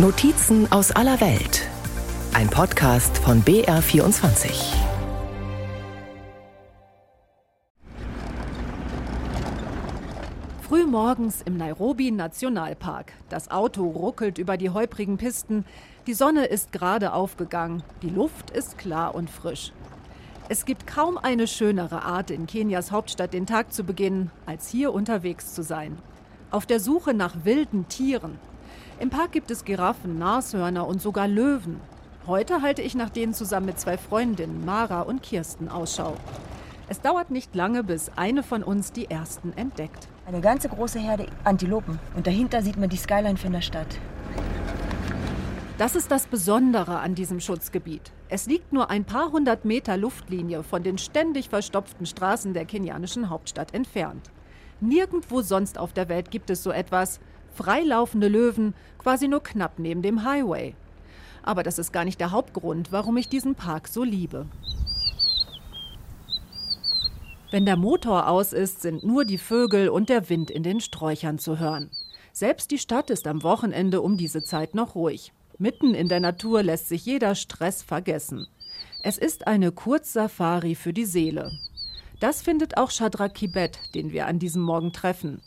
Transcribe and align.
Notizen 0.00 0.70
aus 0.70 0.92
aller 0.92 1.20
Welt. 1.20 1.68
Ein 2.32 2.48
Podcast 2.48 3.18
von 3.18 3.42
BR24. 3.42 4.76
Frühmorgens 10.62 11.42
im 11.42 11.56
Nairobi 11.56 12.12
Nationalpark. 12.12 13.12
Das 13.28 13.50
Auto 13.50 13.88
ruckelt 13.88 14.38
über 14.38 14.56
die 14.56 14.70
holprigen 14.70 15.16
Pisten. 15.16 15.64
Die 16.06 16.14
Sonne 16.14 16.44
ist 16.44 16.70
gerade 16.70 17.12
aufgegangen. 17.12 17.82
Die 18.02 18.10
Luft 18.10 18.50
ist 18.50 18.78
klar 18.78 19.16
und 19.16 19.28
frisch. 19.28 19.72
Es 20.48 20.64
gibt 20.64 20.86
kaum 20.86 21.18
eine 21.18 21.48
schönere 21.48 22.02
Art, 22.02 22.30
in 22.30 22.46
Kenias 22.46 22.92
Hauptstadt 22.92 23.32
den 23.32 23.46
Tag 23.46 23.72
zu 23.72 23.82
beginnen, 23.82 24.30
als 24.46 24.68
hier 24.68 24.94
unterwegs 24.94 25.54
zu 25.54 25.64
sein. 25.64 25.98
Auf 26.52 26.66
der 26.66 26.78
Suche 26.78 27.14
nach 27.14 27.44
wilden 27.44 27.88
Tieren, 27.88 28.38
im 29.00 29.10
Park 29.10 29.32
gibt 29.32 29.50
es 29.50 29.64
Giraffen, 29.64 30.18
Nashörner 30.18 30.86
und 30.86 31.00
sogar 31.00 31.28
Löwen. 31.28 31.80
Heute 32.26 32.62
halte 32.62 32.82
ich 32.82 32.94
nach 32.94 33.10
denen 33.10 33.32
zusammen 33.32 33.66
mit 33.66 33.78
zwei 33.78 33.96
Freundinnen, 33.96 34.64
Mara 34.64 35.02
und 35.02 35.22
Kirsten, 35.22 35.68
Ausschau. 35.68 36.16
Es 36.88 37.00
dauert 37.00 37.30
nicht 37.30 37.54
lange, 37.54 37.84
bis 37.84 38.10
eine 38.16 38.42
von 38.42 38.62
uns 38.62 38.92
die 38.92 39.10
ersten 39.10 39.52
entdeckt. 39.56 40.08
Eine 40.26 40.40
ganze 40.40 40.68
große 40.68 40.98
Herde 40.98 41.26
Antilopen. 41.44 41.98
Und 42.16 42.26
dahinter 42.26 42.62
sieht 42.62 42.76
man 42.76 42.88
die 42.88 42.96
Skyline 42.96 43.36
von 43.36 43.52
der 43.52 43.60
Stadt. 43.60 43.98
Das 45.78 45.94
ist 45.94 46.10
das 46.10 46.26
Besondere 46.26 46.98
an 46.98 47.14
diesem 47.14 47.40
Schutzgebiet. 47.40 48.10
Es 48.28 48.46
liegt 48.46 48.72
nur 48.72 48.90
ein 48.90 49.04
paar 49.04 49.30
hundert 49.30 49.64
Meter 49.64 49.96
Luftlinie 49.96 50.64
von 50.64 50.82
den 50.82 50.98
ständig 50.98 51.48
verstopften 51.48 52.04
Straßen 52.04 52.52
der 52.52 52.64
kenianischen 52.64 53.30
Hauptstadt 53.30 53.74
entfernt. 53.74 54.30
Nirgendwo 54.80 55.40
sonst 55.40 55.78
auf 55.78 55.92
der 55.92 56.08
Welt 56.08 56.30
gibt 56.30 56.50
es 56.50 56.62
so 56.62 56.70
etwas, 56.70 57.20
freilaufende 57.58 58.28
Löwen 58.28 58.72
quasi 58.98 59.26
nur 59.26 59.42
knapp 59.42 59.78
neben 59.78 60.00
dem 60.00 60.24
Highway. 60.24 60.74
Aber 61.42 61.64
das 61.64 61.78
ist 61.78 61.92
gar 61.92 62.04
nicht 62.04 62.20
der 62.20 62.30
Hauptgrund, 62.30 62.92
warum 62.92 63.16
ich 63.16 63.28
diesen 63.28 63.56
Park 63.56 63.88
so 63.88 64.04
liebe. 64.04 64.46
Wenn 67.50 67.66
der 67.66 67.76
Motor 67.76 68.28
aus 68.28 68.52
ist, 68.52 68.82
sind 68.82 69.02
nur 69.02 69.24
die 69.24 69.38
Vögel 69.38 69.88
und 69.88 70.08
der 70.08 70.28
Wind 70.28 70.50
in 70.50 70.62
den 70.62 70.80
Sträuchern 70.80 71.38
zu 71.38 71.58
hören. 71.58 71.90
Selbst 72.32 72.70
die 72.70 72.78
Stadt 72.78 73.10
ist 73.10 73.26
am 73.26 73.42
Wochenende 73.42 74.02
um 74.02 74.16
diese 74.16 74.42
Zeit 74.44 74.74
noch 74.74 74.94
ruhig. 74.94 75.32
Mitten 75.58 75.94
in 75.94 76.08
der 76.08 76.20
Natur 76.20 76.62
lässt 76.62 76.88
sich 76.88 77.04
jeder 77.04 77.34
Stress 77.34 77.82
vergessen. 77.82 78.46
Es 79.02 79.18
ist 79.18 79.48
eine 79.48 79.72
Kurzsafari 79.72 80.76
für 80.76 80.92
die 80.92 81.06
Seele. 81.06 81.50
Das 82.20 82.42
findet 82.42 82.76
auch 82.76 82.90
Shadrach 82.90 83.32
Kibet, 83.32 83.78
den 83.94 84.12
wir 84.12 84.26
an 84.26 84.38
diesem 84.38 84.62
Morgen 84.62 84.92
treffen. 84.92 85.40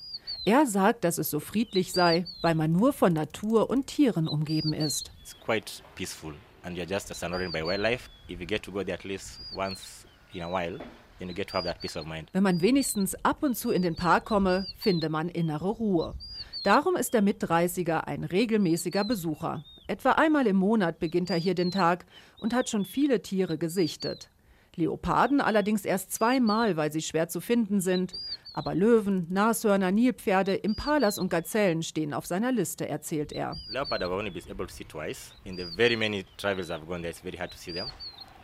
Er 0.43 0.65
sagt, 0.65 1.03
dass 1.03 1.19
es 1.19 1.29
so 1.29 1.39
friedlich 1.39 1.93
sei, 1.93 2.25
weil 2.41 2.55
man 2.55 2.71
nur 2.71 2.93
von 2.93 3.13
Natur 3.13 3.69
und 3.69 3.85
Tieren 3.85 4.27
umgeben 4.27 4.73
ist. 4.73 5.11
It's 5.21 5.39
quite 5.39 5.83
peaceful 5.93 6.33
and 6.63 6.75
you're 6.75 6.89
just 6.89 7.13
surrounded 7.13 7.51
by 7.51 7.63
wildlife. 7.63 8.09
If 8.27 8.39
you 8.39 8.47
get 8.47 8.63
to 8.63 8.71
go 8.71 8.83
there 8.83 8.95
at 8.97 9.03
least 9.03 9.39
once 9.55 10.07
in 10.33 10.41
a 10.41 10.49
while, 10.49 10.79
then 11.19 11.29
you 11.29 11.35
get 11.35 11.49
to 11.49 11.53
have 11.53 11.67
that 11.67 11.79
peace 11.79 11.95
of 11.95 12.07
mind. 12.07 12.27
Wenn 12.33 12.41
man 12.41 12.59
wenigstens 12.59 13.13
ab 13.23 13.43
und 13.43 13.55
zu 13.55 13.69
in 13.69 13.83
den 13.83 13.95
Park 13.95 14.25
komme, 14.25 14.65
finde 14.77 15.09
man 15.09 15.29
innere 15.29 15.69
Ruhe. 15.69 16.15
Darum 16.63 16.95
ist 16.95 17.13
der 17.13 17.21
Mit-30er 17.21 18.07
ein 18.07 18.23
regelmäßiger 18.23 19.03
Besucher. 19.03 19.63
Etwa 19.85 20.13
einmal 20.13 20.47
im 20.47 20.55
Monat 20.55 20.97
beginnt 20.97 21.29
er 21.29 21.37
hier 21.37 21.53
den 21.53 21.69
Tag 21.69 22.05
und 22.39 22.55
hat 22.55 22.67
schon 22.67 22.85
viele 22.85 23.21
Tiere 23.21 23.59
gesichtet. 23.59 24.31
Leoparden 24.75 25.41
allerdings 25.41 25.85
erst 25.85 26.13
zweimal, 26.13 26.77
weil 26.77 26.91
sie 26.91 27.01
schwer 27.01 27.27
zu 27.27 27.41
finden 27.41 27.81
sind. 27.81 28.13
Aber 28.53 28.75
Löwen, 28.75 29.27
Nashörner, 29.29 29.91
Nilpferde, 29.91 30.55
Impalas 30.55 31.17
und 31.17 31.29
Gazellen 31.29 31.83
stehen 31.83 32.13
auf 32.13 32.25
seiner 32.25 32.51
Liste, 32.51 32.87
erzählt 32.87 33.31
er. 33.31 33.55
Leopard 33.69 34.01
I've 34.01 34.11
only 34.11 34.29
been 34.29 34.43
able 34.51 34.67
to 34.67 34.73
see 34.73 34.83
twice. 34.83 35.33
In 35.45 35.55
the 35.55 35.65
very 35.77 35.95
many 35.95 36.25
travels 36.37 36.69
I've 36.69 36.85
gone 36.85 37.01
there, 37.01 37.11
it's 37.11 37.21
very 37.21 37.37
hard 37.37 37.51
to 37.51 37.57
see 37.57 37.71
them. 37.71 37.87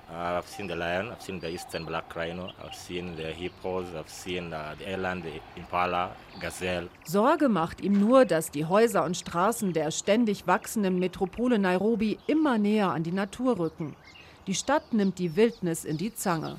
Uh, 0.09 0.39
I've 0.39 0.47
seen 0.47 0.69
the 0.69 0.75
lion, 0.75 1.11
I've 1.11 1.21
seen 1.21 1.41
the 1.41 1.49
eastern 1.49 1.83
black 1.85 2.15
rhino, 2.15 2.53
I've 2.63 2.73
seen 2.73 3.17
the 3.17 3.33
hippos, 3.33 3.87
I've 3.93 4.09
seen 4.09 4.53
uh, 4.53 4.73
the 4.79 4.89
eland, 4.89 5.23
the 5.25 5.41
impala, 5.59 6.15
gazelle. 6.39 6.87
Sorge 7.03 7.49
macht 7.49 7.81
ihm 7.81 7.99
nur, 7.99 8.23
dass 8.23 8.49
die 8.49 8.63
Häuser 8.63 9.03
und 9.03 9.17
Straßen 9.17 9.73
der 9.73 9.91
ständig 9.91 10.47
wachsenden 10.47 10.97
Metropole 10.99 11.59
Nairobi 11.59 12.17
immer 12.27 12.57
näher 12.57 12.91
an 12.91 13.03
die 13.03 13.11
Natur 13.11 13.59
rücken. 13.59 13.97
Die 14.47 14.53
Stadt 14.53 14.93
nimmt 14.93 15.19
die 15.19 15.35
Wildnis 15.35 15.83
in 15.83 15.97
die 15.97 16.13
Zange. 16.15 16.55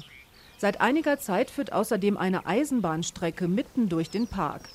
Seit 0.61 0.81
einiger 0.81 1.21
Zeit 1.21 1.51
führt 1.51 1.73
außerdem 1.73 2.17
eine 2.17 2.45
Eisenbahnstrecke 2.45 3.47
mitten 3.47 3.89
durch 3.89 4.11
den 4.11 4.27
Park. 4.27 4.69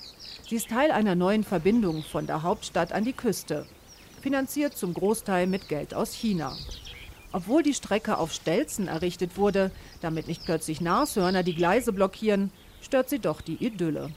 Sie 0.47 0.55
ist 0.55 0.69
Teil 0.69 0.91
einer 0.91 1.13
neuen 1.13 1.44
Verbindung 1.44 2.03
von 2.03 2.25
der 2.25 2.41
Hauptstadt 2.41 2.94
an 2.94 3.03
die 3.03 3.11
Küste, 3.11 3.66
finanziert 4.22 4.77
zum 4.77 4.93
Großteil 4.93 5.45
mit 5.45 5.67
Geld 5.67 5.93
aus 5.93 6.13
China. 6.13 6.55
Obwohl 7.33 7.63
die 7.63 7.73
Strecke 7.73 8.17
auf 8.17 8.31
Stelzen 8.31 8.88
errichtet 8.88 9.35
wurde, 9.35 9.72
damit 9.99 10.27
nicht 10.27 10.45
plötzlich 10.45 10.79
Nashörner 10.79 11.43
die 11.43 11.55
Gleise 11.55 11.91
blockieren, 11.91 12.49
stört 12.81 13.09
sie 13.09 13.19
doch 13.19 13.41
die 13.41 13.61
Idylle. 13.66 14.09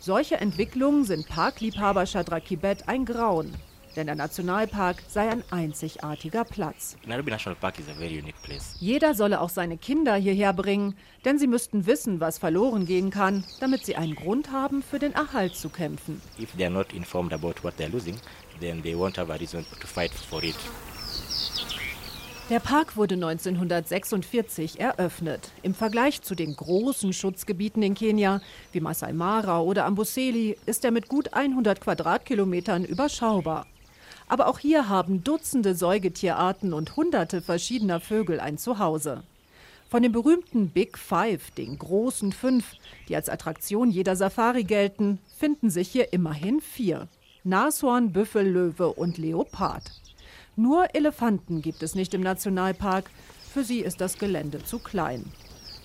Solche 0.00 0.36
Entwicklungen 0.36 1.04
sind 1.04 1.28
Parkliebhaber 1.28 2.04
Chadrakibet 2.04 2.88
ein 2.88 3.06
Grauen 3.06 3.54
denn 3.96 4.06
der 4.06 4.16
Nationalpark 4.16 5.02
sei 5.08 5.30
ein 5.30 5.42
einzigartiger 5.50 6.44
Platz. 6.44 6.96
Nairobi 7.06 7.30
National 7.30 7.56
Park 7.58 7.78
is 7.78 7.88
a 7.88 7.94
very 7.94 8.18
unique 8.18 8.40
place. 8.42 8.76
Jeder 8.78 9.14
solle 9.14 9.40
auch 9.40 9.48
seine 9.48 9.78
Kinder 9.78 10.14
hierher 10.14 10.52
bringen, 10.52 10.94
denn 11.24 11.38
sie 11.38 11.46
müssten 11.46 11.86
wissen, 11.86 12.20
was 12.20 12.38
verloren 12.38 12.86
gehen 12.86 13.10
kann, 13.10 13.44
damit 13.60 13.84
sie 13.86 13.96
einen 13.96 14.14
Grund 14.14 14.52
haben, 14.52 14.82
für 14.82 14.98
den 14.98 15.12
Erhalt 15.12 15.56
zu 15.56 15.68
kämpfen. 15.68 16.20
If 16.38 16.52
they 16.56 16.66
are 16.66 16.72
not 16.72 16.92
informed 16.92 17.32
about 17.32 17.54
what 17.62 17.76
they 17.76 17.86
are 17.86 17.92
losing, 17.92 18.16
then 18.60 18.82
they 18.82 18.94
won't 18.94 19.18
have 19.18 19.32
a 19.32 19.36
reason 19.36 19.64
to 19.80 19.86
fight 19.86 20.12
for 20.12 20.42
it. 20.42 20.56
Der 22.48 22.60
Park 22.60 22.96
wurde 22.96 23.16
1946 23.16 24.78
eröffnet. 24.78 25.50
Im 25.64 25.74
Vergleich 25.74 26.22
zu 26.22 26.36
den 26.36 26.54
großen 26.54 27.12
Schutzgebieten 27.12 27.82
in 27.82 27.94
Kenia 27.94 28.40
wie 28.70 28.80
Masai 28.80 29.12
Mara 29.12 29.60
oder 29.60 29.84
Amboseli 29.84 30.56
ist 30.64 30.84
er 30.84 30.92
mit 30.92 31.08
gut 31.08 31.34
100 31.34 31.80
Quadratkilometern 31.80 32.84
überschaubar. 32.84 33.66
Aber 34.28 34.48
auch 34.48 34.58
hier 34.58 34.88
haben 34.88 35.22
Dutzende 35.22 35.74
Säugetierarten 35.74 36.72
und 36.72 36.96
hunderte 36.96 37.40
verschiedener 37.40 38.00
Vögel 38.00 38.40
ein 38.40 38.58
Zuhause. 38.58 39.22
Von 39.88 40.02
den 40.02 40.10
berühmten 40.10 40.70
Big 40.70 40.98
Five, 40.98 41.52
den 41.52 41.78
großen 41.78 42.32
fünf, 42.32 42.72
die 43.08 43.14
als 43.14 43.28
Attraktion 43.28 43.90
jeder 43.90 44.16
Safari 44.16 44.64
gelten, 44.64 45.20
finden 45.38 45.70
sich 45.70 45.88
hier 45.88 46.12
immerhin 46.12 46.60
vier. 46.60 47.06
Nashorn, 47.44 48.12
Büffel, 48.12 48.48
Löwe 48.48 48.88
und 48.88 49.18
Leopard. 49.18 49.84
Nur 50.56 50.94
Elefanten 50.94 51.62
gibt 51.62 51.84
es 51.84 51.94
nicht 51.94 52.14
im 52.14 52.22
Nationalpark. 52.22 53.10
Für 53.52 53.62
sie 53.62 53.80
ist 53.80 54.00
das 54.00 54.18
Gelände 54.18 54.64
zu 54.64 54.80
klein. 54.80 55.24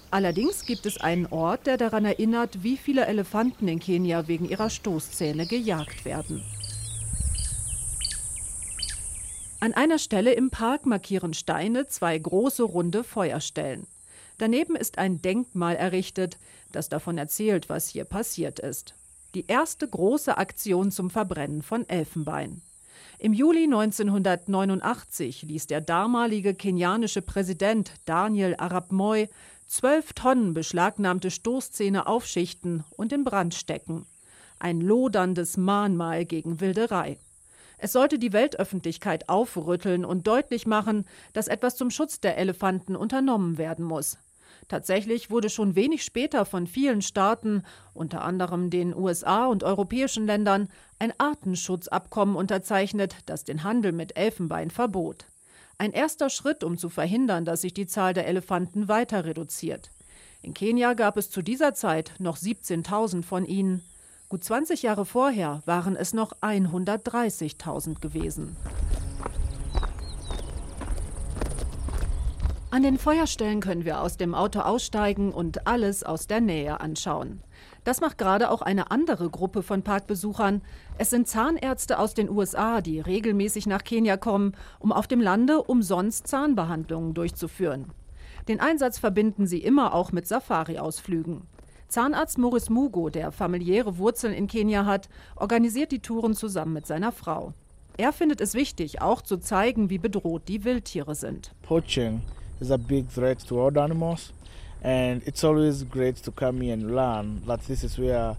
Allerdings 0.09 0.65
gibt 0.65 0.85
es 0.87 0.99
einen 0.99 1.27
Ort, 1.27 1.67
der 1.67 1.77
daran 1.77 2.03
erinnert, 2.03 2.63
wie 2.63 2.77
viele 2.77 3.05
Elefanten 3.05 3.67
in 3.67 3.79
Kenia 3.79 4.27
wegen 4.27 4.49
ihrer 4.49 4.69
Stoßzähne 4.69 5.45
gejagt 5.45 6.03
werden. 6.03 6.43
An 9.63 9.75
einer 9.75 9.99
Stelle 9.99 10.33
im 10.33 10.49
Park 10.49 10.87
markieren 10.87 11.35
Steine 11.35 11.85
zwei 11.85 12.17
große 12.17 12.63
runde 12.63 13.03
Feuerstellen. 13.03 13.85
Daneben 14.39 14.75
ist 14.75 14.97
ein 14.97 15.21
Denkmal 15.21 15.75
errichtet, 15.75 16.39
das 16.71 16.89
davon 16.89 17.19
erzählt, 17.19 17.69
was 17.69 17.87
hier 17.87 18.05
passiert 18.05 18.57
ist. 18.57 18.95
Die 19.35 19.45
erste 19.45 19.87
große 19.87 20.35
Aktion 20.35 20.89
zum 20.89 21.11
Verbrennen 21.11 21.61
von 21.61 21.87
Elfenbein. 21.87 22.63
Im 23.19 23.33
Juli 23.33 23.65
1989 23.65 25.43
ließ 25.43 25.67
der 25.67 25.81
damalige 25.81 26.55
kenianische 26.55 27.21
Präsident 27.21 27.91
Daniel 28.05 28.55
Arap 28.57 28.91
Moi 28.91 29.27
zwölf 29.67 30.13
Tonnen 30.13 30.55
beschlagnahmte 30.55 31.29
Stoßzähne 31.29 32.07
aufschichten 32.07 32.83
und 32.97 33.13
in 33.13 33.23
Brand 33.23 33.53
stecken. 33.53 34.07
Ein 34.57 34.81
loderndes 34.81 35.55
Mahnmal 35.55 36.25
gegen 36.25 36.61
Wilderei. 36.61 37.19
Es 37.83 37.93
sollte 37.93 38.19
die 38.19 38.31
Weltöffentlichkeit 38.31 39.27
aufrütteln 39.27 40.05
und 40.05 40.27
deutlich 40.27 40.67
machen, 40.67 41.07
dass 41.33 41.47
etwas 41.47 41.75
zum 41.75 41.89
Schutz 41.89 42.19
der 42.19 42.37
Elefanten 42.37 42.95
unternommen 42.95 43.57
werden 43.57 43.83
muss. 43.83 44.19
Tatsächlich 44.67 45.31
wurde 45.31 45.49
schon 45.49 45.73
wenig 45.73 46.03
später 46.03 46.45
von 46.45 46.67
vielen 46.67 47.01
Staaten, 47.01 47.63
unter 47.95 48.21
anderem 48.21 48.69
den 48.69 48.95
USA 48.95 49.47
und 49.47 49.63
europäischen 49.63 50.27
Ländern, 50.27 50.69
ein 50.99 51.11
Artenschutzabkommen 51.17 52.35
unterzeichnet, 52.35 53.15
das 53.25 53.45
den 53.45 53.63
Handel 53.63 53.93
mit 53.93 54.15
Elfenbein 54.15 54.69
verbot. 54.69 55.25
Ein 55.79 55.91
erster 55.91 56.29
Schritt, 56.29 56.63
um 56.63 56.77
zu 56.77 56.87
verhindern, 56.87 57.45
dass 57.45 57.61
sich 57.61 57.73
die 57.73 57.87
Zahl 57.87 58.13
der 58.13 58.27
Elefanten 58.27 58.89
weiter 58.89 59.25
reduziert. 59.25 59.89
In 60.43 60.53
Kenia 60.53 60.93
gab 60.93 61.17
es 61.17 61.31
zu 61.31 61.41
dieser 61.41 61.73
Zeit 61.73 62.13
noch 62.19 62.37
17.000 62.37 63.23
von 63.23 63.43
ihnen. 63.43 63.81
Gut 64.31 64.45
20 64.45 64.81
Jahre 64.83 65.03
vorher 65.03 65.61
waren 65.65 65.97
es 65.97 66.13
noch 66.13 66.31
130.000 66.39 67.99
gewesen. 67.99 68.55
An 72.69 72.81
den 72.81 72.97
Feuerstellen 72.97 73.59
können 73.59 73.83
wir 73.83 73.99
aus 73.99 74.15
dem 74.15 74.33
Auto 74.33 74.61
aussteigen 74.61 75.33
und 75.33 75.67
alles 75.67 76.03
aus 76.03 76.27
der 76.27 76.39
Nähe 76.39 76.79
anschauen. 76.79 77.41
Das 77.83 77.99
macht 77.99 78.17
gerade 78.17 78.51
auch 78.51 78.61
eine 78.61 78.89
andere 78.89 79.29
Gruppe 79.29 79.63
von 79.63 79.83
Parkbesuchern. 79.83 80.61
Es 80.97 81.09
sind 81.09 81.27
Zahnärzte 81.27 81.99
aus 81.99 82.13
den 82.13 82.29
USA, 82.29 82.79
die 82.79 83.01
regelmäßig 83.01 83.67
nach 83.67 83.83
Kenia 83.83 84.15
kommen, 84.15 84.55
um 84.79 84.93
auf 84.93 85.07
dem 85.07 85.19
Lande 85.19 85.61
umsonst 85.61 86.25
Zahnbehandlungen 86.27 87.13
durchzuführen. 87.13 87.91
Den 88.47 88.61
Einsatz 88.61 88.97
verbinden 88.97 89.45
sie 89.45 89.59
immer 89.59 89.93
auch 89.93 90.13
mit 90.13 90.25
Safari-Ausflügen. 90.25 91.41
Zahnarzt 91.91 92.37
Morris 92.37 92.69
Mugo, 92.69 93.09
der 93.09 93.33
familiäre 93.33 93.97
Wurzeln 93.97 94.33
in 94.33 94.47
Kenia 94.47 94.85
hat, 94.85 95.09
organisiert 95.35 95.91
die 95.91 95.99
Touren 95.99 96.35
zusammen 96.35 96.71
mit 96.71 96.87
seiner 96.87 97.11
Frau. 97.11 97.53
Er 97.97 98.13
findet 98.13 98.39
es 98.39 98.53
wichtig, 98.53 99.01
auch 99.01 99.21
zu 99.21 99.35
zeigen, 99.35 99.89
wie 99.89 99.97
bedroht 99.97 100.43
die 100.47 100.63
Wildtiere 100.63 101.15
sind. 101.15 101.51
Poaching 101.63 102.21
is 102.61 102.71
a 102.71 102.77
big 102.77 103.13
threat 103.13 103.45
to 103.45 103.61
all 103.61 103.77
animals. 103.77 104.31
And 104.81 105.21
it's 105.27 105.43
always 105.43 105.85
great 105.89 106.23
to 106.23 106.31
come 106.31 106.63
here 106.63 106.73
and 106.73 106.83
learn 106.83 107.43
that 107.45 107.59
this 107.67 107.83
is 107.83 107.99
where 107.99 108.37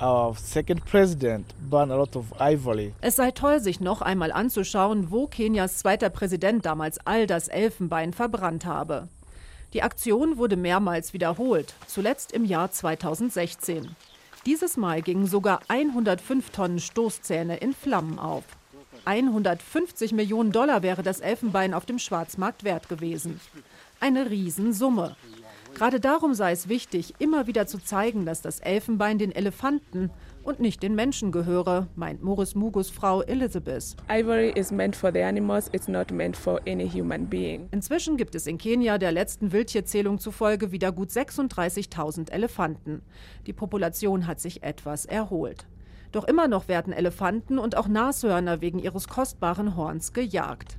our 0.00 0.34
second 0.34 0.82
president 0.86 1.54
banned 1.70 1.92
a 1.92 1.96
lot 1.96 2.16
of 2.16 2.32
ivory. 2.40 2.94
Es 3.02 3.16
sei 3.16 3.30
toll, 3.30 3.60
sich 3.60 3.78
noch 3.78 4.00
einmal 4.00 4.32
anzuschauen, 4.32 5.10
wo 5.10 5.26
Kenias 5.26 5.76
zweiter 5.76 6.08
Präsident 6.08 6.64
damals 6.64 6.98
all 7.04 7.26
das 7.26 7.48
Elfenbein 7.48 8.14
verbrannt 8.14 8.64
habe. 8.64 9.08
Die 9.72 9.82
Aktion 9.82 10.38
wurde 10.38 10.56
mehrmals 10.56 11.12
wiederholt, 11.12 11.74
zuletzt 11.86 12.32
im 12.32 12.44
Jahr 12.44 12.70
2016. 12.70 13.94
Dieses 14.46 14.76
Mal 14.76 15.02
gingen 15.02 15.26
sogar 15.26 15.60
105 15.68 16.50
Tonnen 16.50 16.78
Stoßzähne 16.78 17.56
in 17.56 17.74
Flammen 17.74 18.18
auf. 18.18 18.44
150 19.04 20.12
Millionen 20.12 20.52
Dollar 20.52 20.82
wäre 20.82 21.02
das 21.02 21.20
Elfenbein 21.20 21.74
auf 21.74 21.86
dem 21.86 21.98
Schwarzmarkt 21.98 22.64
wert 22.64 22.88
gewesen. 22.88 23.40
Eine 24.00 24.30
Riesensumme. 24.30 25.16
Gerade 25.74 26.00
darum 26.00 26.34
sei 26.34 26.52
es 26.52 26.68
wichtig, 26.68 27.14
immer 27.18 27.46
wieder 27.46 27.66
zu 27.66 27.78
zeigen, 27.78 28.24
dass 28.24 28.42
das 28.42 28.60
Elfenbein 28.60 29.18
den 29.18 29.32
Elefanten 29.32 30.10
und 30.46 30.60
nicht 30.60 30.82
den 30.82 30.94
Menschen 30.94 31.32
gehöre, 31.32 31.88
meint 31.96 32.22
Morris 32.22 32.54
Mugus 32.54 32.88
Frau 32.88 33.20
Elizabeth. 33.22 33.96
Ivory 34.08 34.50
is 34.50 34.70
meant 34.70 34.94
for 34.94 35.12
the 35.12 35.22
animals, 35.22 35.68
it's 35.72 35.88
not 35.88 36.12
meant 36.12 36.36
for 36.36 36.60
any 36.66 36.88
human 36.88 37.26
being. 37.26 37.68
Inzwischen 37.72 38.16
gibt 38.16 38.34
es 38.36 38.46
in 38.46 38.56
Kenia 38.56 38.98
der 38.98 39.10
letzten 39.10 39.50
Wildtierzählung 39.50 40.18
zufolge 40.18 40.70
wieder 40.70 40.92
gut 40.92 41.10
36.000 41.10 42.30
Elefanten. 42.30 43.02
Die 43.46 43.52
Population 43.52 44.26
hat 44.26 44.40
sich 44.40 44.62
etwas 44.62 45.04
erholt. 45.04 45.66
Doch 46.12 46.24
immer 46.24 46.46
noch 46.46 46.68
werden 46.68 46.92
Elefanten 46.92 47.58
und 47.58 47.76
auch 47.76 47.88
Nashörner 47.88 48.60
wegen 48.60 48.78
ihres 48.78 49.08
kostbaren 49.08 49.76
Horns 49.76 50.12
gejagt. 50.12 50.78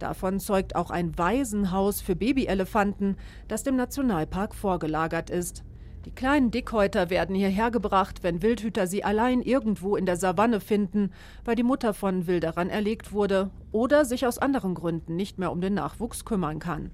Davon 0.00 0.40
zeugt 0.40 0.74
auch 0.74 0.90
ein 0.90 1.16
Waisenhaus 1.16 2.00
für 2.00 2.16
Babyelefanten, 2.16 3.16
das 3.46 3.62
dem 3.62 3.76
Nationalpark 3.76 4.54
vorgelagert 4.54 5.30
ist. 5.30 5.62
Die 6.04 6.10
kleinen 6.10 6.50
Dickhäuter 6.50 7.08
werden 7.08 7.34
hierher 7.34 7.70
gebracht, 7.70 8.22
wenn 8.22 8.42
Wildhüter 8.42 8.86
sie 8.86 9.04
allein 9.04 9.40
irgendwo 9.40 9.96
in 9.96 10.04
der 10.04 10.18
Savanne 10.18 10.60
finden, 10.60 11.10
weil 11.46 11.56
die 11.56 11.62
Mutter 11.62 11.94
von 11.94 12.26
Wilderern 12.26 12.68
erlegt 12.68 13.12
wurde 13.12 13.50
oder 13.72 14.04
sich 14.04 14.26
aus 14.26 14.38
anderen 14.38 14.74
Gründen 14.74 15.16
nicht 15.16 15.38
mehr 15.38 15.50
um 15.50 15.62
den 15.62 15.72
Nachwuchs 15.72 16.26
kümmern 16.26 16.58
kann. 16.58 16.90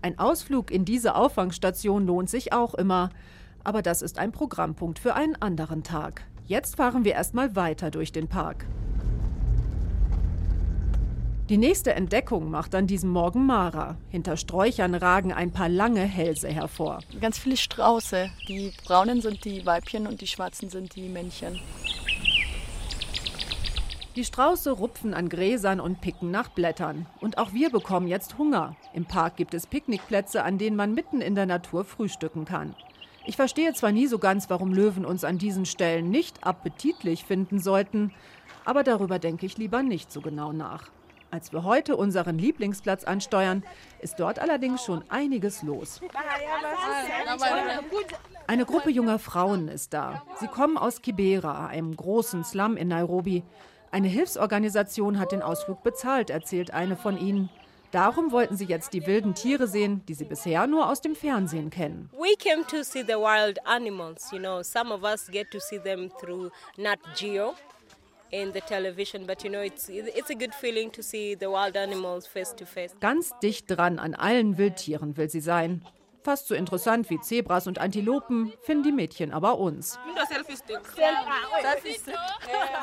Ein 0.00 0.18
Ausflug 0.18 0.72
in 0.72 0.84
diese 0.84 1.14
Auffangstation 1.14 2.04
lohnt 2.04 2.28
sich 2.28 2.52
auch 2.52 2.74
immer, 2.74 3.10
aber 3.62 3.80
das 3.80 4.02
ist 4.02 4.18
ein 4.18 4.32
Programmpunkt 4.32 4.98
für 4.98 5.14
einen 5.14 5.36
anderen 5.40 5.84
Tag. 5.84 6.26
Jetzt 6.44 6.76
fahren 6.76 7.04
wir 7.04 7.12
erstmal 7.12 7.54
weiter 7.54 7.92
durch 7.92 8.10
den 8.10 8.26
Park. 8.26 8.66
Die 11.52 11.58
nächste 11.58 11.92
Entdeckung 11.92 12.50
macht 12.50 12.74
an 12.74 12.86
diesem 12.86 13.10
Morgen 13.10 13.44
Mara. 13.44 13.98
Hinter 14.08 14.38
Sträuchern 14.38 14.94
ragen 14.94 15.34
ein 15.34 15.52
paar 15.52 15.68
lange 15.68 16.00
Hälse 16.00 16.48
hervor. 16.48 17.00
Ganz 17.20 17.38
viele 17.38 17.58
Strauße. 17.58 18.30
Die 18.48 18.72
braunen 18.86 19.20
sind 19.20 19.44
die 19.44 19.66
Weibchen 19.66 20.06
und 20.06 20.22
die 20.22 20.26
schwarzen 20.26 20.70
sind 20.70 20.96
die 20.96 21.10
Männchen. 21.10 21.60
Die 24.16 24.24
Strauße 24.24 24.70
rupfen 24.70 25.12
an 25.12 25.28
Gräsern 25.28 25.78
und 25.78 26.00
picken 26.00 26.30
nach 26.30 26.48
Blättern. 26.48 27.04
Und 27.20 27.36
auch 27.36 27.52
wir 27.52 27.68
bekommen 27.68 28.08
jetzt 28.08 28.38
Hunger. 28.38 28.74
Im 28.94 29.04
Park 29.04 29.36
gibt 29.36 29.52
es 29.52 29.66
Picknickplätze, 29.66 30.44
an 30.44 30.56
denen 30.56 30.76
man 30.76 30.94
mitten 30.94 31.20
in 31.20 31.34
der 31.34 31.44
Natur 31.44 31.84
frühstücken 31.84 32.46
kann. 32.46 32.74
Ich 33.26 33.36
verstehe 33.36 33.74
zwar 33.74 33.92
nie 33.92 34.06
so 34.06 34.18
ganz, 34.18 34.48
warum 34.48 34.72
Löwen 34.72 35.04
uns 35.04 35.22
an 35.22 35.36
diesen 35.36 35.66
Stellen 35.66 36.08
nicht 36.08 36.46
appetitlich 36.46 37.26
finden 37.26 37.58
sollten, 37.58 38.10
aber 38.64 38.84
darüber 38.84 39.18
denke 39.18 39.44
ich 39.44 39.58
lieber 39.58 39.82
nicht 39.82 40.10
so 40.10 40.22
genau 40.22 40.54
nach. 40.54 40.88
Als 41.32 41.50
wir 41.50 41.64
heute 41.64 41.96
unseren 41.96 42.36
Lieblingsplatz 42.36 43.04
ansteuern, 43.04 43.64
ist 44.00 44.20
dort 44.20 44.38
allerdings 44.38 44.84
schon 44.84 45.02
einiges 45.08 45.62
los. 45.62 46.02
Eine 48.46 48.66
Gruppe 48.66 48.90
junger 48.90 49.18
Frauen 49.18 49.68
ist 49.68 49.94
da. 49.94 50.22
Sie 50.38 50.46
kommen 50.46 50.76
aus 50.76 51.00
Kibera, 51.00 51.68
einem 51.68 51.96
großen 51.96 52.44
Slum 52.44 52.76
in 52.76 52.88
Nairobi. 52.88 53.44
Eine 53.90 54.08
Hilfsorganisation 54.08 55.18
hat 55.18 55.32
den 55.32 55.40
Ausflug 55.40 55.82
bezahlt, 55.82 56.28
erzählt 56.28 56.74
eine 56.74 56.96
von 56.96 57.16
ihnen. 57.16 57.48
Darum 57.92 58.30
wollten 58.30 58.58
sie 58.58 58.66
jetzt 58.66 58.92
die 58.92 59.06
wilden 59.06 59.34
Tiere 59.34 59.68
sehen, 59.68 60.04
die 60.08 60.14
sie 60.14 60.24
bisher 60.26 60.66
nur 60.66 60.90
aus 60.90 61.00
dem 61.00 61.14
Fernsehen 61.14 61.70
kennen. 61.70 62.10
In 68.32 68.52
the 68.52 68.60
television, 68.60 69.26
but 69.26 69.44
you 69.44 69.50
know, 69.50 69.62
it's 69.62 69.88
it's 69.88 70.30
a 70.30 70.34
good 70.34 70.54
feeling 70.54 70.90
to 70.90 71.02
see 71.02 71.36
the 71.38 71.46
wild 71.46 71.76
animals 71.76 72.26
face 72.26 72.54
to 72.56 72.64
face. 72.66 72.94
Ganz 73.00 73.32
dicht 73.42 73.70
dran 73.70 73.98
an 73.98 74.14
allen 74.14 74.58
Wildtieren 74.58 75.16
will 75.16 75.28
sie 75.28 75.40
sein. 75.40 75.84
Fast 76.24 76.48
so 76.48 76.54
interessant 76.54 77.10
wie 77.10 77.20
Zebras 77.20 77.66
und 77.66 77.78
Antilopen 77.78 78.52
finden 78.62 78.84
die 78.84 78.92
Mädchen 78.92 79.32
aber 79.32 79.58
uns. 79.58 79.98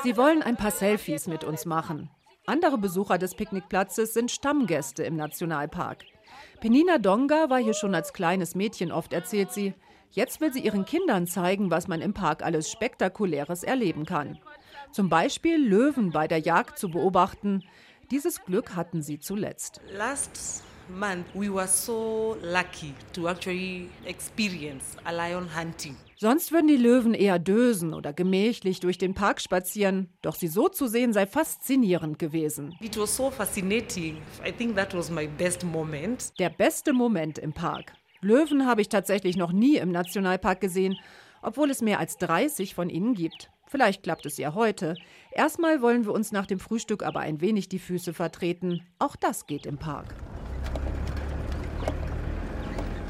Sie 0.03 0.17
wollen 0.17 0.43
ein 0.43 0.57
paar 0.57 0.71
Selfies 0.71 1.27
mit 1.27 1.43
uns 1.43 1.65
machen. 1.65 2.09
Andere 2.45 2.77
Besucher 2.77 3.17
des 3.17 3.35
Picknickplatzes 3.35 4.13
sind 4.13 4.31
Stammgäste 4.31 5.03
im 5.03 5.15
Nationalpark. 5.15 6.03
Penina 6.59 6.97
Donga 6.97 7.49
war 7.49 7.59
hier 7.59 7.73
schon 7.73 7.95
als 7.95 8.11
kleines 8.11 8.55
Mädchen 8.55 8.91
oft, 8.91 9.13
erzählt 9.13 9.51
sie. 9.51 9.73
Jetzt 10.11 10.41
will 10.41 10.51
sie 10.51 10.61
ihren 10.61 10.85
Kindern 10.85 11.27
zeigen, 11.27 11.71
was 11.71 11.87
man 11.87 12.01
im 12.01 12.13
Park 12.13 12.43
alles 12.43 12.69
Spektakuläres 12.69 13.63
erleben 13.63 14.05
kann. 14.05 14.39
Zum 14.91 15.09
Beispiel 15.09 15.57
Löwen 15.57 16.11
bei 16.11 16.27
der 16.27 16.39
Jagd 16.39 16.79
zu 16.79 16.89
beobachten. 16.89 17.63
Dieses 18.11 18.43
Glück 18.43 18.75
hatten 18.75 19.01
sie 19.03 19.19
zuletzt. 19.19 19.81
Last 19.95 20.63
month 20.89 21.27
we 21.35 21.53
were 21.53 21.67
so 21.67 22.35
lucky 22.41 22.95
to 23.13 23.27
actually 23.27 23.89
experience 24.05 24.97
a 25.03 25.11
lion 25.11 25.47
hunting. 25.55 25.95
Sonst 26.17 26.51
würden 26.51 26.67
die 26.67 26.75
Löwen 26.75 27.13
eher 27.13 27.39
dösen 27.39 27.93
oder 27.93 28.11
gemächlich 28.13 28.79
durch 28.79 28.97
den 28.97 29.13
Park 29.13 29.39
spazieren. 29.39 30.09
Doch 30.21 30.35
sie 30.35 30.47
so 30.47 30.67
zu 30.67 30.87
sehen 30.87 31.13
sei 31.13 31.27
faszinierend 31.27 32.19
gewesen. 32.19 32.75
It 32.81 32.97
was 32.97 33.15
so 33.15 33.29
fascinating. 33.29 34.17
I 34.45 34.51
think 34.51 34.75
that 34.75 34.93
was 34.93 35.11
my 35.11 35.27
best 35.27 35.63
moment. 35.63 36.33
Der 36.39 36.49
beste 36.49 36.93
Moment 36.93 37.37
im 37.37 37.53
Park. 37.53 37.93
Löwen 38.21 38.65
habe 38.65 38.81
ich 38.81 38.89
tatsächlich 38.89 39.37
noch 39.37 39.53
nie 39.53 39.77
im 39.77 39.91
Nationalpark 39.91 40.59
gesehen, 40.59 40.97
obwohl 41.41 41.69
es 41.69 41.81
mehr 41.81 41.99
als 41.99 42.17
30 42.17 42.75
von 42.75 42.89
ihnen 42.89 43.13
gibt. 43.13 43.49
Vielleicht 43.69 44.01
klappt 44.01 44.25
es 44.25 44.37
ja 44.37 44.55
heute. 44.55 44.95
Erstmal 45.31 45.83
wollen 45.83 46.03
wir 46.03 46.11
uns 46.11 46.31
nach 46.31 46.47
dem 46.47 46.59
Frühstück 46.59 47.03
aber 47.03 47.19
ein 47.19 47.39
wenig 47.39 47.69
die 47.69 47.77
Füße 47.77 48.15
vertreten. 48.15 48.81
Auch 48.97 49.15
das 49.15 49.45
geht 49.45 49.67
im 49.67 49.77
Park. 49.77 50.15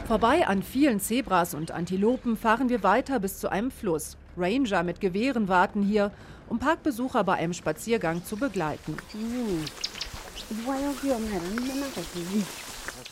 Vorbei 0.05 0.45
an 0.47 0.61
vielen 0.61 0.99
Zebras 0.99 1.53
und 1.53 1.71
Antilopen 1.71 2.35
fahren 2.35 2.67
wir 2.67 2.83
weiter 2.83 3.21
bis 3.21 3.39
zu 3.39 3.49
einem 3.49 3.71
Fluss. 3.71 4.17
Ranger 4.35 4.83
mit 4.83 4.99
Gewehren 4.99 5.47
warten 5.47 5.81
hier, 5.81 6.11
um 6.49 6.59
Parkbesucher 6.59 7.23
bei 7.23 7.35
einem 7.35 7.53
Spaziergang 7.53 8.25
zu 8.25 8.35
begleiten. 8.35 8.97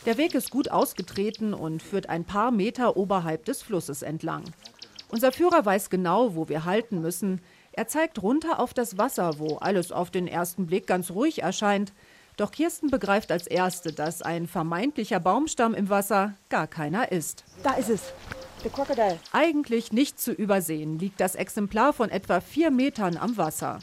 Der 0.04 0.18
Weg 0.18 0.34
ist 0.34 0.50
gut 0.50 0.70
ausgetreten 0.70 1.54
und 1.54 1.82
führt 1.82 2.10
ein 2.10 2.24
paar 2.24 2.50
Meter 2.50 2.96
oberhalb 2.98 3.46
des 3.46 3.62
Flusses 3.62 4.02
entlang. 4.02 4.42
Unser 5.10 5.32
Führer 5.32 5.64
weiß 5.64 5.88
genau, 5.90 6.34
wo 6.34 6.48
wir 6.48 6.64
halten 6.64 7.00
müssen. 7.00 7.40
Er 7.72 7.88
zeigt 7.88 8.22
runter 8.22 8.60
auf 8.60 8.74
das 8.74 8.98
Wasser, 8.98 9.38
wo 9.38 9.56
alles 9.56 9.90
auf 9.92 10.10
den 10.10 10.26
ersten 10.26 10.66
Blick 10.66 10.86
ganz 10.86 11.10
ruhig 11.10 11.42
erscheint. 11.42 11.92
Doch 12.36 12.52
Kirsten 12.52 12.88
begreift 12.88 13.32
als 13.32 13.46
Erste, 13.46 13.92
dass 13.92 14.22
ein 14.22 14.46
vermeintlicher 14.46 15.18
Baumstamm 15.18 15.74
im 15.74 15.88
Wasser 15.88 16.34
gar 16.50 16.66
keiner 16.66 17.10
ist. 17.10 17.44
Da 17.62 17.72
ist 17.74 17.88
es. 17.90 18.12
Der 18.62 18.70
Krokodil. 18.70 19.18
Eigentlich 19.32 19.92
nicht 19.92 20.20
zu 20.20 20.32
übersehen 20.32 20.98
liegt 20.98 21.20
das 21.20 21.34
Exemplar 21.36 21.92
von 21.92 22.10
etwa 22.10 22.40
vier 22.40 22.70
Metern 22.70 23.16
am 23.16 23.36
Wasser. 23.36 23.78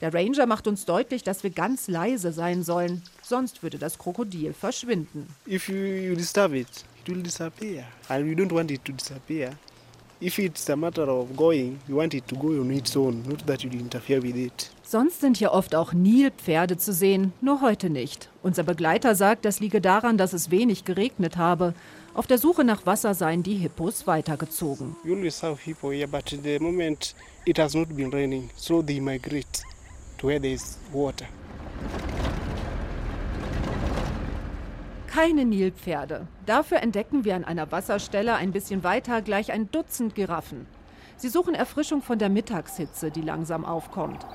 Der 0.00 0.12
Ranger 0.12 0.46
macht 0.46 0.66
uns 0.66 0.84
deutlich, 0.84 1.22
dass 1.22 1.42
wir 1.42 1.50
ganz 1.50 1.88
leise 1.88 2.32
sein 2.32 2.62
sollen, 2.62 3.02
sonst 3.22 3.62
würde 3.62 3.78
das 3.78 3.98
Krokodil 3.98 4.52
verschwinden. 4.52 5.26
If 5.46 5.68
you, 5.68 5.76
you 5.76 6.14
disturb 6.14 6.52
it, 6.52 6.68
it 7.02 7.08
will 7.08 7.22
disappear. 7.22 7.84
And 8.08 8.26
we 8.26 8.32
don't 8.32 8.52
want 8.52 8.70
it 8.70 8.84
to 8.84 8.92
disappear. 8.92 9.52
If 10.18 10.38
it's 10.38 10.70
a 10.70 10.76
matter 10.76 11.02
of 11.10 11.36
going, 11.36 11.78
you 11.86 11.96
want 11.96 12.14
it 12.14 12.26
to 12.28 12.36
go 12.36 12.48
on 12.48 12.70
its 12.70 12.96
own, 12.96 13.22
not 13.28 13.46
that 13.46 13.62
you 13.62 13.70
interfere 13.70 14.22
with 14.22 14.34
it. 14.34 14.70
Sonst 14.82 15.20
sind 15.20 15.36
hier 15.36 15.52
oft 15.52 15.74
auch 15.74 15.92
Nilpferde 15.92 16.78
zu 16.78 16.94
sehen, 16.94 17.34
nur 17.42 17.60
heute 17.60 17.90
nicht. 17.90 18.30
Unser 18.42 18.62
Begleiter 18.62 19.14
sagt, 19.14 19.44
das 19.44 19.60
liege 19.60 19.82
daran, 19.82 20.16
dass 20.16 20.32
es 20.32 20.50
wenig 20.50 20.86
geregnet 20.86 21.36
habe. 21.36 21.74
Auf 22.14 22.26
der 22.26 22.38
Suche 22.38 22.64
nach 22.64 22.86
Wasser 22.86 23.12
seien 23.12 23.42
die 23.42 23.56
Hippos 23.56 24.06
weitergezogen. 24.06 24.96
We 25.04 25.12
always 25.12 25.42
have 25.42 25.62
hippo 25.62 25.90
here, 25.92 26.08
but 26.08 26.24
the 26.30 26.58
moment 26.60 27.14
it 27.44 27.58
has 27.58 27.74
not 27.74 27.94
been 27.94 28.10
raining, 28.10 28.48
so 28.56 28.80
they 28.80 29.00
migrate 29.00 29.64
to 30.16 30.28
where 30.28 30.40
there 30.40 30.54
is 30.54 30.78
water. 30.94 31.26
Keine 35.16 35.46
Nilpferde. 35.46 36.26
Dafür 36.44 36.82
entdecken 36.82 37.24
wir 37.24 37.36
an 37.36 37.44
einer 37.46 37.72
Wasserstelle 37.72 38.34
ein 38.34 38.52
bisschen 38.52 38.84
weiter 38.84 39.22
gleich 39.22 39.50
ein 39.50 39.70
Dutzend 39.70 40.14
Giraffen. 40.14 40.66
Sie 41.16 41.30
suchen 41.30 41.54
Erfrischung 41.54 42.02
von 42.02 42.18
der 42.18 42.28
Mittagshitze, 42.28 43.10
die 43.10 43.22
langsam 43.22 43.64
aufkommt. 43.64 44.26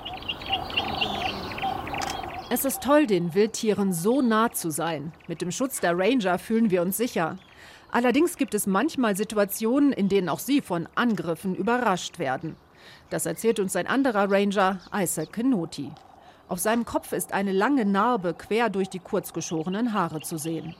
Es 2.50 2.65
ist 2.65 2.81
toll, 2.81 3.05
den 3.05 3.35
Wildtieren 3.35 3.93
so 3.93 4.23
nah 4.23 4.51
zu 4.53 4.71
sein. 4.71 5.13
Mit 5.27 5.43
dem 5.43 5.51
Schutz 5.51 5.81
der 5.81 5.95
Ranger 5.95 6.39
fühlen 6.39 6.71
wir 6.71 6.81
uns 6.81 6.97
sicher. 6.97 7.38
Allerdings 7.91 8.35
gibt 8.35 8.55
es 8.55 8.65
manchmal 8.65 9.15
Situationen, 9.15 9.91
in 9.91 10.09
denen 10.09 10.29
auch 10.29 10.39
sie 10.39 10.61
von 10.61 10.89
Angriffen 10.95 11.53
überrascht 11.53 12.17
werden. 12.17 12.55
Das 13.11 13.27
erzählt 13.27 13.59
uns 13.59 13.75
ein 13.75 13.85
anderer 13.85 14.31
Ranger, 14.31 14.79
Isaac 14.91 15.33
Kenoti. 15.33 15.91
Auf 16.51 16.60
seinem 16.60 16.84
Kopf 16.84 17.13
ist 17.13 17.31
eine 17.31 17.53
lange 17.53 17.86
Narbe 17.86 18.34
quer 18.34 18.70
durch 18.70 18.89
die 18.89 19.00
kurzgeschorenen 19.00 19.93
Haare 19.93 20.20
zu 20.20 20.38
sehen. 20.38 20.75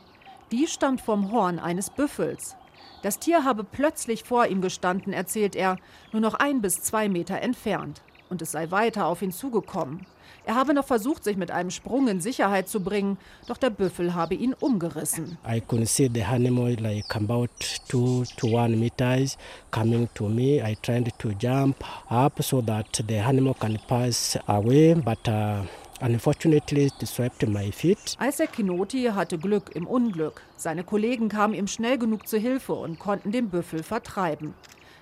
Die 0.52 0.68
stammt 0.68 1.00
vom 1.00 1.32
Horn 1.32 1.60
eines 1.60 1.90
Büffels. 1.90 2.58
Das 3.04 3.20
Tier 3.20 3.46
habe 3.46 3.64
plötzlich 3.64 4.26
vor 4.26 4.48
ihm 4.48 4.60
gestanden, 4.60 5.14
erzählt 5.14 5.56
er, 5.56 5.78
nur 6.12 6.22
noch 6.22 6.34
ein 6.34 6.62
bis 6.62 6.84
zwei 6.84 7.08
Meter 7.08 7.40
entfernt. 7.40 8.02
Und 8.32 8.42
es 8.42 8.54
sei 8.54 8.72
weiter 8.72 9.08
auf 9.08 9.22
ihn 9.22 9.34
zugekommen. 9.34 10.06
Er 10.46 10.56
habe 10.56 10.74
noch 10.74 10.86
versucht, 10.86 11.26
sich 11.26 11.36
mit 11.36 11.52
einem 11.52 11.70
Sprung 11.70 12.08
in 12.08 12.22
Sicherheit 12.22 12.70
zu 12.70 12.80
bringen, 12.80 13.18
doch 13.46 13.58
der 13.58 13.70
Büffel 13.70 14.16
habe 14.16 14.36
ihn 14.36 14.56
umgerissen. 14.58 15.38
I 15.46 15.60
could 15.60 15.88
see 15.88 16.10
the 16.12 16.24
animal 16.24 16.74
like 16.80 17.14
about 17.14 17.50
two 17.90 18.24
to 18.38 18.48
one 18.48 18.78
meters 18.78 19.38
coming 19.70 20.08
to 20.16 20.30
me. 20.30 20.64
I 20.64 20.78
tried 20.82 21.12
to 21.20 21.34
jump 21.38 21.84
up 22.10 22.42
so 22.42 22.62
that 22.62 23.04
the 23.08 23.20
animal 23.20 23.54
can 23.54 23.78
pass 23.88 24.40
away, 24.48 24.96
but 24.96 25.28
uh, 25.28 25.64
Unfortunately, 26.04 26.86
it 26.86 27.08
swept 27.08 27.46
my 27.48 27.72
feet. 27.72 28.18
Isaac 28.20 28.54
Kinoti 28.54 29.04
hatte 29.14 29.38
Glück 29.38 29.76
im 29.76 29.86
Unglück. 29.86 30.42
Seine 30.58 30.84
Kollegen 30.84 31.30
kamen 31.30 31.54
ihm 31.54 31.68
schnell 31.68 32.00
genug 32.00 32.28
zu 32.28 32.40
Hilfe 32.40 32.74
und 32.74 32.98
konnten 32.98 33.32
den 33.32 33.50
Büffel 33.50 33.84
vertreiben. 33.84 34.56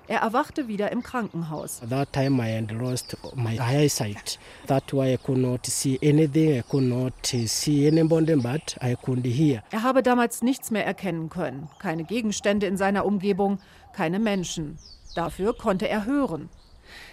Er 0.09 0.21
erwachte 0.21 0.67
wieder 0.67 0.91
im 0.91 1.03
Krankenhaus. 1.03 1.83
At 1.83 1.91
that 1.91 2.13
time 2.13 2.43
I 2.43 2.55
had 2.55 2.71
lost 2.71 3.15
my 3.35 3.59
eyesight. 3.59 4.39
That's 4.65 4.91
why 4.91 5.13
I 5.13 5.17
could 5.17 5.37
not 5.37 5.67
see 5.67 5.99
anything. 6.01 6.57
I 6.57 6.63
could 6.67 6.85
not 6.85 7.13
see 7.23 7.87
anybody, 7.87 8.35
but 8.35 8.75
I 8.81 8.95
could 8.95 9.23
hear. 9.23 9.61
Er 9.69 9.83
habe 9.83 10.01
damals 10.01 10.41
nichts 10.41 10.71
mehr 10.71 10.83
erkennen 10.83 11.29
können. 11.29 11.69
Keine 11.77 12.05
Gegenstände 12.05 12.65
in 12.65 12.75
seiner 12.75 13.05
Umgebung, 13.05 13.59
keine 13.93 14.17
Menschen. 14.17 14.79
Dafür 15.13 15.55
konnte 15.55 15.87
er 15.87 16.07
hören. 16.07 16.49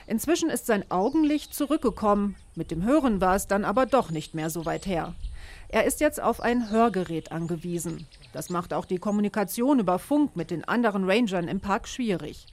Inzwischen 0.06 0.48
ist 0.48 0.64
sein 0.64 0.90
Augenlicht 0.90 1.52
zurückgekommen. 1.52 2.36
Mit 2.54 2.70
dem 2.70 2.82
Hören 2.82 3.20
war 3.20 3.36
es 3.36 3.46
dann 3.46 3.66
aber 3.66 3.84
doch 3.84 4.10
nicht 4.10 4.34
mehr 4.34 4.48
so 4.48 4.64
weit 4.64 4.86
her. 4.86 5.14
Er 5.68 5.84
ist 5.84 6.00
jetzt 6.00 6.22
auf 6.22 6.40
ein 6.40 6.70
Hörgerät 6.70 7.30
angewiesen. 7.30 8.06
Das 8.32 8.48
macht 8.48 8.72
auch 8.72 8.86
die 8.86 8.98
Kommunikation 8.98 9.80
über 9.80 9.98
Funk 9.98 10.34
mit 10.34 10.50
den 10.50 10.64
anderen 10.64 11.04
Rangern 11.04 11.46
im 11.46 11.60
Park 11.60 11.88
schwierig. 11.88 12.46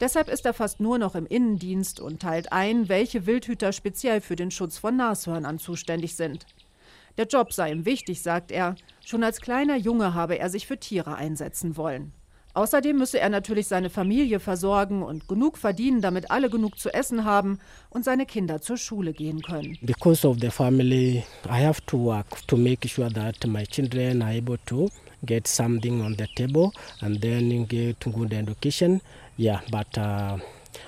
Deshalb 0.00 0.28
ist 0.28 0.46
er 0.46 0.54
fast 0.54 0.78
nur 0.78 0.98
noch 0.98 1.14
im 1.14 1.26
Innendienst 1.26 1.98
und 1.98 2.22
teilt 2.22 2.52
ein, 2.52 2.88
welche 2.88 3.26
Wildhüter 3.26 3.72
speziell 3.72 4.20
für 4.20 4.36
den 4.36 4.50
Schutz 4.50 4.78
von 4.78 4.96
Nashörnern 4.96 5.58
zuständig 5.58 6.14
sind. 6.14 6.46
Der 7.16 7.26
Job 7.26 7.52
sei 7.52 7.72
ihm 7.72 7.84
wichtig, 7.84 8.22
sagt 8.22 8.52
er. 8.52 8.76
Schon 9.04 9.24
als 9.24 9.40
kleiner 9.40 9.76
Junge 9.76 10.14
habe 10.14 10.38
er 10.38 10.50
sich 10.50 10.68
für 10.68 10.78
Tiere 10.78 11.16
einsetzen 11.16 11.76
wollen. 11.76 12.12
Außerdem 12.54 12.96
müsse 12.96 13.20
er 13.20 13.28
natürlich 13.28 13.68
seine 13.68 13.90
Familie 13.90 14.40
versorgen 14.40 15.02
und 15.02 15.28
genug 15.28 15.58
verdienen, 15.58 16.00
damit 16.00 16.30
alle 16.30 16.48
genug 16.48 16.78
zu 16.78 16.92
essen 16.92 17.24
haben 17.24 17.58
und 17.90 18.04
seine 18.04 18.26
Kinder 18.26 18.60
zur 18.60 18.76
Schule 18.76 19.12
gehen 19.12 19.42
können. 19.42 19.78
Because 19.82 20.26
of 20.26 20.38
the 20.40 20.50
family, 20.50 21.24
I 21.46 21.64
have 21.64 21.80
to 21.86 21.98
work 21.98 22.46
to 22.46 22.56
make 22.56 22.88
sure 22.88 23.12
that 23.12 23.46
my 23.46 23.64
children 23.64 24.22
are 24.22 24.36
able 24.36 24.58
to 24.66 24.88
get 25.24 25.46
something 25.46 26.02
on 26.02 26.16
the 26.16 26.26
table 26.36 26.72
and 27.00 27.20
then 27.20 27.66
get 27.66 28.00
good 28.00 28.32
education. 28.32 29.00
Yeah, 29.36 29.60
but 29.70 29.96
uh, 29.96 30.38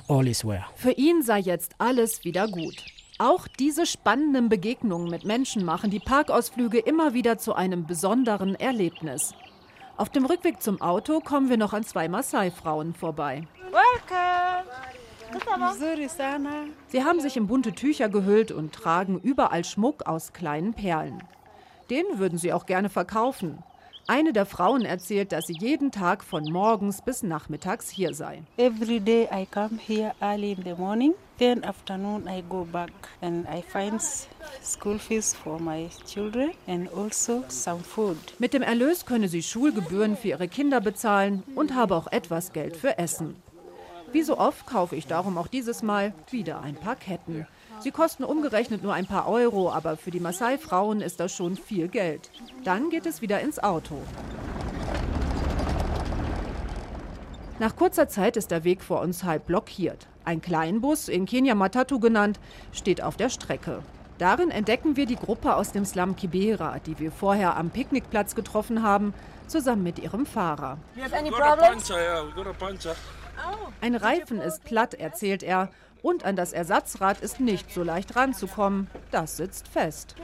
all 0.09 0.27
is 0.27 0.45
well. 0.45 0.65
Für 0.77 0.93
ihn 0.93 1.23
sei 1.23 1.41
jetzt 1.41 1.73
alles 1.79 2.25
wieder 2.25 2.49
gut. 2.49 2.77
Auch 3.19 3.47
diese 3.49 3.85
spannenden 3.85 4.49
Begegnungen 4.49 5.11
mit 5.11 5.25
Menschen 5.25 5.65
machen 5.65 5.91
die 5.91 6.01
Parkausflüge 6.01 6.79
immer 6.79 7.13
wieder 7.13 7.37
zu 7.37 7.55
einem 7.55 7.87
besonderen 7.87 8.55
Erlebnis. 8.55 9.35
Auf 9.99 10.09
dem 10.09 10.25
Rückweg 10.25 10.63
zum 10.63 10.81
Auto 10.81 11.21
kommen 11.21 11.51
wir 11.51 11.59
noch 11.59 11.75
an 11.75 11.85
zwei 11.85 12.09
Maasai-Frauen 12.09 12.95
vorbei. 12.95 13.47
Sie 16.89 17.05
haben 17.05 17.21
sich 17.21 17.37
in 17.37 17.47
bunte 17.47 17.73
Tücher 17.73 18.09
gehüllt 18.09 18.51
und 18.51 18.73
tragen 18.73 19.21
überall 19.21 19.65
Schmuck 19.65 20.07
aus 20.07 20.33
kleinen 20.33 20.73
Perlen. 20.73 21.23
Den 21.91 22.07
würden 22.15 22.39
sie 22.39 22.55
auch 22.55 22.65
gerne 22.65 22.89
verkaufen. 22.89 23.63
Eine 24.11 24.33
der 24.33 24.45
Frauen 24.45 24.85
erzählt, 24.85 25.31
dass 25.31 25.47
sie 25.47 25.57
jeden 25.61 25.93
Tag 25.93 26.25
von 26.25 26.43
morgens 26.51 27.01
bis 27.01 27.23
nachmittags 27.23 27.89
hier 27.89 28.13
sei. 28.13 28.43
Every 28.57 28.99
day 28.99 29.29
I 29.33 29.47
come 29.47 29.79
here 29.87 30.17
early 30.21 30.51
in 30.51 30.65
the 30.65 30.75
morning, 30.75 31.15
then 31.39 31.63
afternoon 31.63 32.27
I 32.27 32.43
go 32.49 32.65
back 32.65 32.91
and 33.21 33.47
I 33.47 33.63
find 33.63 34.03
school 34.65 34.99
fees 34.99 35.33
for 35.33 35.61
my 35.61 35.89
children 36.13 36.51
and 36.67 36.93
also 36.93 37.45
some 37.47 37.85
food. 37.85 38.17
Mit 38.41 38.53
dem 38.53 38.63
Erlös 38.63 39.07
könne 39.07 39.29
sie 39.29 39.45
Schulgebühren 39.45 40.17
für 40.17 40.27
ihre 40.31 40.49
Kinder 40.49 40.81
bezahlen 40.81 41.45
und 41.55 41.77
habe 41.77 41.95
auch 41.95 42.09
etwas 42.09 42.53
Geld 42.53 42.77
für 42.77 42.99
Essen. 42.99 43.37
Wie 44.11 44.23
so 44.23 44.39
oft 44.39 44.67
kaufe 44.67 44.97
ich 44.97 45.07
darum 45.07 45.39
auch 45.39 45.47
dieses 45.47 45.85
Mal 45.85 46.13
wieder 46.33 46.63
ein 46.63 46.75
paar 46.75 46.97
Ketten. 46.97 47.47
Sie 47.81 47.91
kosten 47.91 48.25
umgerechnet 48.25 48.83
nur 48.83 48.93
ein 48.93 49.07
paar 49.07 49.27
Euro, 49.27 49.73
aber 49.73 49.97
für 49.97 50.11
die 50.11 50.21
Maasai-Frauen 50.21 51.01
ist 51.01 51.19
das 51.19 51.35
schon 51.35 51.57
viel 51.57 51.89
Geld. 51.89 52.31
Dann 52.63 52.91
geht 52.91 53.07
es 53.07 53.23
wieder 53.23 53.41
ins 53.41 53.59
Auto. 53.59 53.97
Nach 57.59 57.75
kurzer 57.77 58.09
Zeit 58.09 58.37
ist 58.37 58.51
der 58.51 58.65
Weg 58.65 58.83
vor 58.83 59.01
uns 59.01 59.25
halb 59.25 59.47
blockiert. 59.47 60.09
Ein 60.25 60.43
Kleinbus, 60.43 61.09
in 61.09 61.25
Kenia 61.25 61.55
Matatu 61.55 61.99
genannt, 61.99 62.39
steht 62.73 63.03
auf 63.03 63.17
der 63.17 63.31
Strecke. 63.31 63.83
Darin 64.19 64.51
entdecken 64.51 64.97
wir 64.97 65.07
die 65.07 65.17
Gruppe 65.17 65.55
aus 65.57 65.73
dem 65.73 65.87
Slum 65.87 66.15
Kibera, 66.17 66.79
die 66.85 66.99
wir 66.99 67.11
vorher 67.11 67.57
am 67.57 67.71
Picknickplatz 67.71 68.35
getroffen 68.35 68.83
haben, 68.83 69.15
zusammen 69.47 69.83
mit 69.83 69.99
ihrem 69.99 70.27
Fahrer. 70.27 70.77
Ein 73.81 73.95
Reifen 73.95 74.41
ist 74.41 74.65
platt, 74.65 74.93
erzählt 74.93 75.43
er, 75.43 75.71
und 76.03 76.25
an 76.25 76.37
das 76.37 76.53
Ersatzrad 76.53 77.21
ist 77.21 77.41
nicht 77.41 77.73
so 77.73 77.83
leicht 77.83 78.17
ranzukommen. 78.17 78.89
Das 79.11 79.37
sitzt 79.37 79.69
fest. 79.69 80.17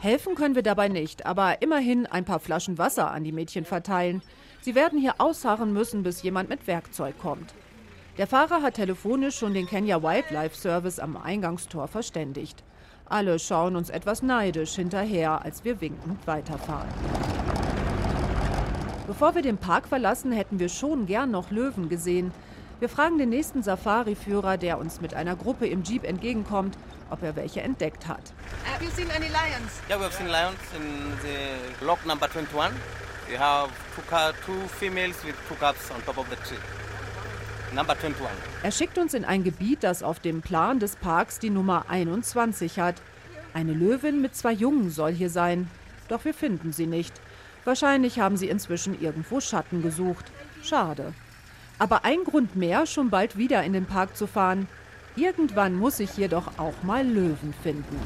Helfen 0.00 0.34
können 0.34 0.54
wir 0.54 0.62
dabei 0.62 0.88
nicht, 0.88 1.26
aber 1.26 1.62
immerhin 1.62 2.06
ein 2.06 2.24
paar 2.24 2.40
Flaschen 2.40 2.78
Wasser 2.78 3.10
an 3.10 3.24
die 3.24 3.32
Mädchen 3.32 3.64
verteilen. 3.64 4.22
Sie 4.60 4.74
werden 4.74 4.98
hier 4.98 5.14
ausharren 5.18 5.72
müssen, 5.72 6.02
bis 6.02 6.22
jemand 6.22 6.48
mit 6.48 6.66
Werkzeug 6.66 7.18
kommt. 7.18 7.54
Der 8.16 8.26
Fahrer 8.26 8.62
hat 8.62 8.74
telefonisch 8.74 9.36
schon 9.36 9.54
den 9.54 9.66
Kenya 9.66 10.02
Wildlife 10.02 10.56
Service 10.56 10.98
am 10.98 11.16
Eingangstor 11.16 11.88
verständigt. 11.88 12.62
Alle 13.06 13.38
schauen 13.38 13.76
uns 13.76 13.90
etwas 13.90 14.22
neidisch 14.22 14.74
hinterher, 14.74 15.42
als 15.42 15.64
wir 15.64 15.80
winkend 15.80 16.26
weiterfahren. 16.26 16.88
Bevor 19.14 19.36
wir 19.36 19.42
den 19.42 19.58
Park 19.58 19.86
verlassen, 19.86 20.32
hätten 20.32 20.58
wir 20.58 20.68
schon 20.68 21.06
gern 21.06 21.30
noch 21.30 21.52
Löwen 21.52 21.88
gesehen. 21.88 22.32
Wir 22.80 22.88
fragen 22.88 23.16
den 23.16 23.28
nächsten 23.28 23.62
Safari-Führer, 23.62 24.56
der 24.56 24.76
uns 24.76 25.00
mit 25.00 25.14
einer 25.14 25.36
Gruppe 25.36 25.68
im 25.68 25.84
Jeep 25.84 26.02
entgegenkommt, 26.02 26.76
ob 27.10 27.22
er 27.22 27.36
welche 27.36 27.60
entdeckt 27.60 28.08
hat. 28.08 28.32
Have 28.66 28.82
you 28.82 28.90
seen 28.90 29.08
any 29.12 29.28
lions? 29.28 29.70
Yeah, 29.88 30.00
we 30.00 30.02
have 30.02 30.12
seen 30.16 30.26
lions 30.26 30.58
in 30.76 31.12
the 31.22 31.84
lock 31.86 32.04
number 32.04 32.26
21. 32.28 32.72
We 33.30 33.38
have 33.38 33.70
two, 33.94 34.02
car, 34.10 34.32
two 34.44 34.66
females 34.80 35.24
with 35.24 35.36
two 35.48 35.54
cubs 35.60 35.92
on 35.92 36.04
top 36.04 36.18
of 36.18 36.26
the 36.28 36.36
tree. 36.48 36.58
Number 37.72 37.92
21. 37.92 38.28
Er 38.64 38.72
schickt 38.72 38.98
uns 38.98 39.14
in 39.14 39.24
ein 39.24 39.44
Gebiet, 39.44 39.84
das 39.84 40.02
auf 40.02 40.18
dem 40.18 40.42
Plan 40.42 40.80
des 40.80 40.96
Parks 40.96 41.38
die 41.38 41.50
Nummer 41.50 41.84
21 41.88 42.80
hat. 42.80 42.96
Eine 43.52 43.74
Löwin 43.74 44.20
mit 44.20 44.34
zwei 44.34 44.52
Jungen 44.52 44.90
soll 44.90 45.12
hier 45.12 45.30
sein. 45.30 45.70
Doch 46.08 46.24
wir 46.24 46.34
finden 46.34 46.72
sie 46.72 46.88
nicht. 46.88 47.14
Wahrscheinlich 47.64 48.18
haben 48.18 48.36
sie 48.36 48.48
inzwischen 48.48 49.00
irgendwo 49.00 49.40
Schatten 49.40 49.82
gesucht. 49.82 50.26
Schade. 50.62 51.14
Aber 51.78 52.04
ein 52.04 52.24
Grund 52.24 52.56
mehr, 52.56 52.86
schon 52.86 53.10
bald 53.10 53.36
wieder 53.36 53.62
in 53.64 53.72
den 53.72 53.86
Park 53.86 54.16
zu 54.16 54.26
fahren. 54.26 54.68
Irgendwann 55.16 55.74
muss 55.74 56.00
ich 56.00 56.10
hier 56.10 56.28
doch 56.28 56.58
auch 56.58 56.82
mal 56.82 57.06
Löwen 57.06 57.54
finden. 57.62 58.00